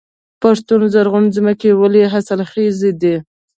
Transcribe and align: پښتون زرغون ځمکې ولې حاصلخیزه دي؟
پښتون 0.41 0.81
زرغون 0.93 1.25
ځمکې 1.35 1.69
ولې 1.81 2.03
حاصلخیزه 2.13 2.91
دي؟ 3.01 3.15